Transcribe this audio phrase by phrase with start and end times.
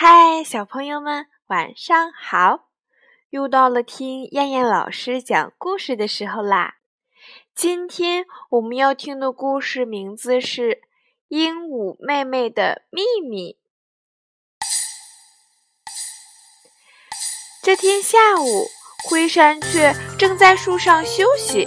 [0.00, 2.68] 嗨，小朋友们，晚上好！
[3.30, 6.76] 又到了听燕燕老师讲故事的时候啦。
[7.52, 10.62] 今天我们要听的故事名字是
[11.26, 13.54] 《鹦鹉妹妹的秘密》。
[17.60, 18.68] 这天下午，
[19.10, 21.66] 灰山雀正在树上休息，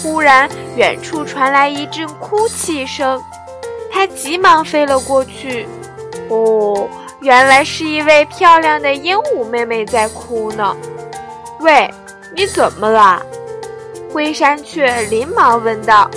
[0.00, 3.20] 忽然远处传来一阵哭泣声，
[3.90, 5.66] 它急忙飞了过去。
[6.30, 6.88] 哦。
[7.24, 10.76] 原来是一位漂亮的鹦鹉妹妹在哭呢。
[11.60, 11.90] 喂，
[12.36, 13.24] 你怎么了？
[14.12, 16.10] 灰山雀连忙问道。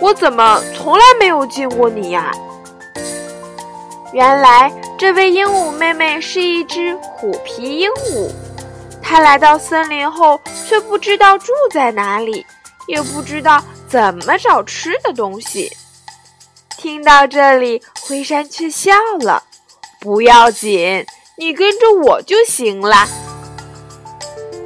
[0.00, 2.32] 我怎么从来没有见过你呀？
[4.14, 8.30] 原来这位鹦鹉妹妹是一只虎皮鹦鹉，
[9.02, 12.46] 它来到森林后却不知道住在哪里，
[12.86, 15.70] 也不知道怎么找吃的东西。
[16.78, 19.42] 听到这里，灰山雀笑了。
[20.02, 21.06] 不要紧，
[21.36, 23.06] 你跟着我就行了。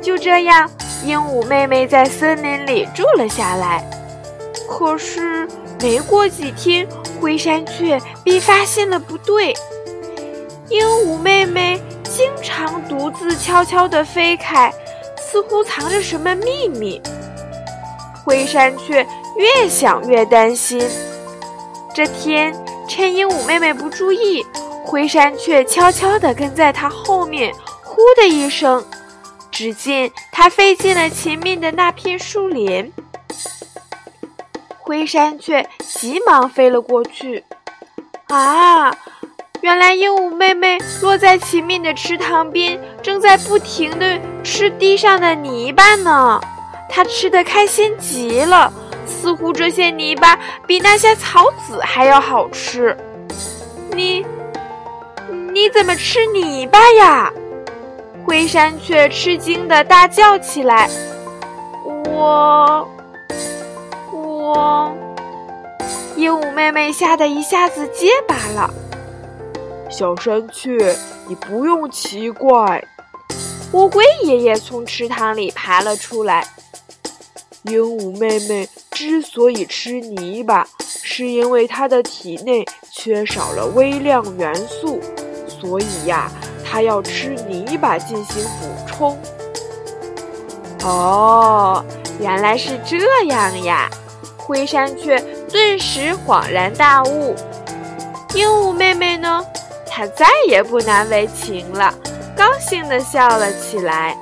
[0.03, 0.71] 就这样，
[1.05, 3.85] 鹦鹉妹妹在森林里住了下来。
[4.67, 5.47] 可是
[5.79, 6.89] 没过几天，
[7.21, 9.53] 灰山雀便发现了不对。
[10.71, 14.73] 鹦鹉妹妹经常独自悄悄地飞开，
[15.21, 16.99] 似乎藏着什么秘密。
[18.25, 20.83] 灰山雀越想越担心。
[21.95, 22.55] 这天，
[22.89, 24.43] 趁鹦鹉妹妹不注意。
[24.87, 28.85] 灰山雀悄悄地跟在它后面，呼的一声，
[29.51, 32.93] 只见它飞进了前面的那片树林。
[34.79, 37.45] 灰山雀急忙飞了过去。
[38.29, 38.97] 啊，
[39.61, 46.41] 原来鹦鹉妹妹落在前面的池塘边，正在不停地吃地上的泥巴呢。
[46.89, 48.73] 它吃得开心极了，
[49.05, 52.97] 似乎这些泥巴比那些草籽还要好吃。
[53.91, 54.25] 你。
[55.57, 57.33] 你怎么吃泥巴呀？
[58.27, 60.87] 灰山雀吃惊的大叫起来。
[62.05, 62.87] 我，
[64.13, 64.95] 我，
[66.15, 68.71] 鹦鹉妹妹吓得一下子结巴了。
[69.89, 70.95] 小山雀，
[71.27, 72.85] 你不用奇怪。
[73.73, 76.47] 乌龟爷爷从池塘里爬了出来。
[77.63, 80.69] 鹦鹉妹妹之所以吃泥巴，
[81.03, 85.01] 是因为它的体内缺少了微量元素。
[85.61, 86.31] 所以呀，
[86.65, 89.19] 它要吃泥巴进行补充。
[90.85, 91.85] 哦，
[92.21, 93.91] 原来是这样呀！
[94.37, 95.19] 灰山雀
[95.51, 97.35] 顿时恍然大悟。
[98.35, 99.45] 鹦鹉妹妹呢？
[99.91, 101.93] 它再也不难为情了，
[102.37, 104.17] 高兴地笑了起来。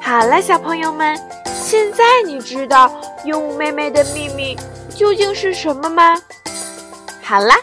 [0.00, 1.16] 好了，小朋友们，
[1.62, 2.90] 现在你知道
[3.24, 4.58] 鹦鹉妹妹的秘密
[4.88, 6.20] 究竟是什么吗？
[7.22, 7.54] 好啦。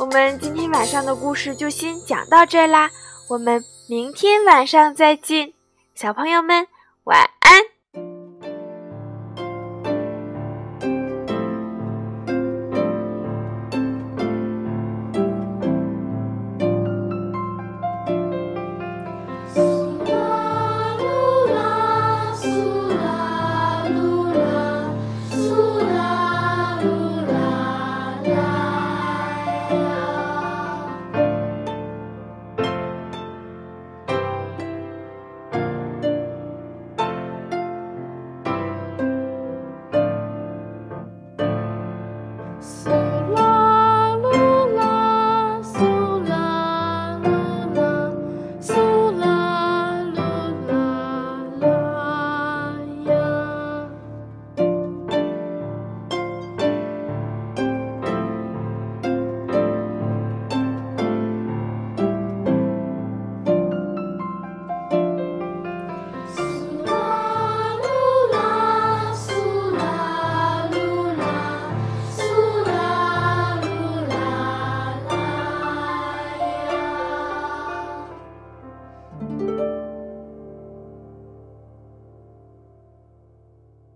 [0.00, 2.90] 我们今天晚上的故事就先讲到这啦，
[3.28, 5.52] 我们明天晚上再见，
[5.94, 6.66] 小朋友们
[7.04, 7.69] 晚安。